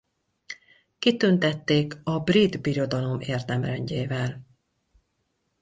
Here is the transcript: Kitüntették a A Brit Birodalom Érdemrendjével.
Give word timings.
Kitüntették 0.99 1.93
a 1.95 2.11
A 2.11 2.19
Brit 2.19 2.61
Birodalom 2.61 3.19
Érdemrendjével. 3.19 4.45